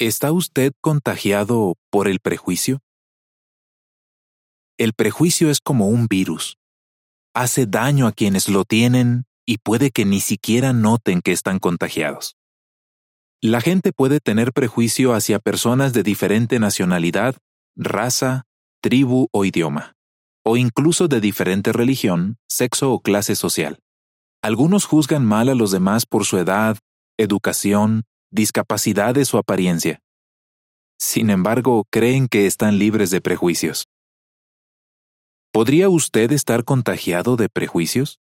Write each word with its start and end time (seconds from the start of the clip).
¿Está 0.00 0.32
usted 0.32 0.72
contagiado 0.80 1.76
por 1.88 2.08
el 2.08 2.18
prejuicio? 2.18 2.80
El 4.76 4.92
prejuicio 4.92 5.50
es 5.50 5.60
como 5.60 5.86
un 5.86 6.08
virus. 6.08 6.58
Hace 7.32 7.66
daño 7.66 8.08
a 8.08 8.12
quienes 8.12 8.48
lo 8.48 8.64
tienen 8.64 9.26
y 9.46 9.58
puede 9.58 9.92
que 9.92 10.04
ni 10.04 10.18
siquiera 10.18 10.72
noten 10.72 11.20
que 11.22 11.30
están 11.30 11.60
contagiados. 11.60 12.34
La 13.40 13.60
gente 13.60 13.92
puede 13.92 14.18
tener 14.18 14.52
prejuicio 14.52 15.14
hacia 15.14 15.38
personas 15.38 15.92
de 15.92 16.02
diferente 16.02 16.58
nacionalidad, 16.58 17.36
raza, 17.76 18.46
tribu 18.80 19.28
o 19.30 19.44
idioma, 19.44 19.94
o 20.44 20.56
incluso 20.56 21.06
de 21.06 21.20
diferente 21.20 21.72
religión, 21.72 22.38
sexo 22.48 22.90
o 22.90 23.00
clase 23.00 23.36
social. 23.36 23.78
Algunos 24.42 24.86
juzgan 24.86 25.24
mal 25.24 25.48
a 25.48 25.54
los 25.54 25.70
demás 25.70 26.04
por 26.04 26.24
su 26.24 26.36
edad, 26.38 26.78
educación, 27.16 28.02
discapacidades 28.34 29.32
o 29.32 29.38
apariencia. 29.38 30.00
Sin 30.98 31.30
embargo, 31.30 31.84
creen 31.90 32.26
que 32.28 32.46
están 32.46 32.78
libres 32.78 33.10
de 33.10 33.20
prejuicios. 33.20 33.86
¿Podría 35.52 35.88
usted 35.88 36.32
estar 36.32 36.64
contagiado 36.64 37.36
de 37.36 37.48
prejuicios? 37.48 38.18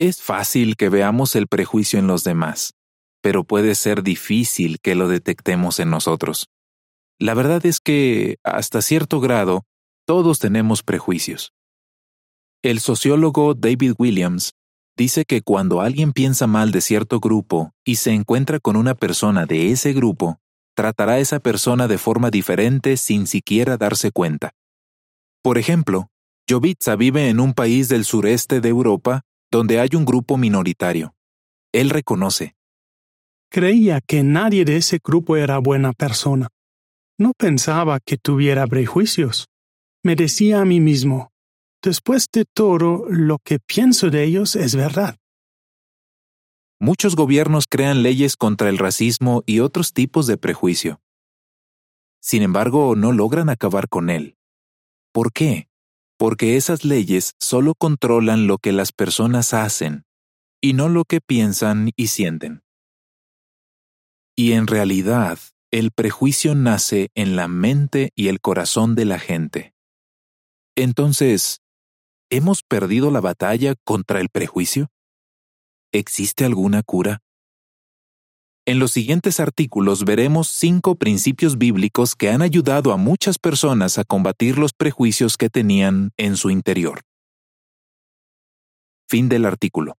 Es 0.00 0.20
fácil 0.20 0.76
que 0.76 0.88
veamos 0.88 1.36
el 1.36 1.46
prejuicio 1.46 2.00
en 2.00 2.08
los 2.08 2.24
demás, 2.24 2.74
pero 3.22 3.44
puede 3.44 3.76
ser 3.76 4.02
difícil 4.02 4.80
que 4.80 4.96
lo 4.96 5.08
detectemos 5.08 5.78
en 5.78 5.90
nosotros. 5.90 6.48
La 7.20 7.34
verdad 7.34 7.64
es 7.66 7.78
que, 7.78 8.38
hasta 8.42 8.82
cierto 8.82 9.20
grado, 9.20 9.64
todos 10.06 10.40
tenemos 10.40 10.82
prejuicios. 10.82 11.52
El 12.62 12.80
sociólogo 12.80 13.54
David 13.54 13.94
Williams 13.96 14.54
dice 14.98 15.24
que 15.24 15.42
cuando 15.42 15.80
alguien 15.80 16.12
piensa 16.12 16.48
mal 16.48 16.72
de 16.72 16.80
cierto 16.80 17.20
grupo 17.20 17.72
y 17.84 17.96
se 17.96 18.10
encuentra 18.10 18.58
con 18.58 18.76
una 18.76 18.94
persona 18.94 19.46
de 19.46 19.70
ese 19.70 19.92
grupo, 19.92 20.40
tratará 20.74 21.12
a 21.12 21.18
esa 21.20 21.38
persona 21.38 21.86
de 21.86 21.98
forma 21.98 22.30
diferente 22.30 22.96
sin 22.96 23.28
siquiera 23.28 23.76
darse 23.76 24.10
cuenta. 24.10 24.50
Por 25.40 25.56
ejemplo, 25.56 26.10
Jovitza 26.50 26.96
vive 26.96 27.28
en 27.28 27.38
un 27.38 27.54
país 27.54 27.88
del 27.88 28.04
sureste 28.04 28.60
de 28.60 28.68
Europa 28.68 29.22
donde 29.52 29.78
hay 29.78 29.90
un 29.94 30.04
grupo 30.04 30.36
minoritario. 30.36 31.14
Él 31.72 31.90
reconoce. 31.90 32.56
Creía 33.50 34.00
que 34.00 34.24
nadie 34.24 34.64
de 34.64 34.76
ese 34.76 34.98
grupo 35.02 35.36
era 35.36 35.58
buena 35.58 35.92
persona. 35.92 36.48
No 37.18 37.32
pensaba 37.38 38.00
que 38.00 38.18
tuviera 38.18 38.66
prejuicios. 38.66 39.46
Me 40.02 40.16
decía 40.16 40.60
a 40.60 40.64
mí 40.64 40.80
mismo, 40.80 41.30
después 41.82 42.26
de 42.32 42.44
todo, 42.44 43.04
lo 43.08 43.38
que 43.38 43.58
pienso 43.58 44.10
de 44.10 44.24
ellos 44.24 44.56
es 44.56 44.74
verdad. 44.74 45.16
Muchos 46.80 47.16
gobiernos 47.16 47.66
crean 47.68 48.02
leyes 48.02 48.36
contra 48.36 48.68
el 48.68 48.78
racismo 48.78 49.42
y 49.46 49.60
otros 49.60 49.92
tipos 49.92 50.26
de 50.26 50.36
prejuicio. 50.36 51.00
Sin 52.20 52.42
embargo, 52.42 52.94
no 52.94 53.12
logran 53.12 53.48
acabar 53.48 53.88
con 53.88 54.10
él. 54.10 54.36
¿Por 55.12 55.32
qué? 55.32 55.68
Porque 56.16 56.56
esas 56.56 56.84
leyes 56.84 57.34
solo 57.40 57.74
controlan 57.74 58.46
lo 58.46 58.58
que 58.58 58.72
las 58.72 58.92
personas 58.92 59.54
hacen 59.54 60.04
y 60.60 60.72
no 60.72 60.88
lo 60.88 61.04
que 61.04 61.20
piensan 61.20 61.90
y 61.96 62.08
sienten. 62.08 62.62
Y 64.36 64.52
en 64.52 64.66
realidad, 64.66 65.38
el 65.72 65.90
prejuicio 65.90 66.54
nace 66.54 67.10
en 67.14 67.36
la 67.36 67.48
mente 67.48 68.10
y 68.14 68.28
el 68.28 68.40
corazón 68.40 68.94
de 68.94 69.04
la 69.04 69.18
gente. 69.18 69.74
Entonces, 70.76 71.60
¿hemos 72.30 72.62
perdido 72.62 73.10
la 73.10 73.20
batalla 73.20 73.74
contra 73.84 74.20
el 74.20 74.28
prejuicio? 74.28 74.88
¿Existe 75.92 76.44
alguna 76.44 76.82
cura? 76.82 77.20
En 78.66 78.78
los 78.78 78.92
siguientes 78.92 79.40
artículos 79.40 80.04
veremos 80.04 80.48
cinco 80.48 80.94
principios 80.94 81.56
bíblicos 81.56 82.14
que 82.14 82.30
han 82.30 82.42
ayudado 82.42 82.92
a 82.92 82.98
muchas 82.98 83.38
personas 83.38 83.96
a 83.96 84.04
combatir 84.04 84.58
los 84.58 84.74
prejuicios 84.74 85.38
que 85.38 85.48
tenían 85.48 86.10
en 86.18 86.36
su 86.36 86.50
interior. 86.50 87.00
Fin 89.08 89.30
del 89.30 89.46
artículo. 89.46 89.97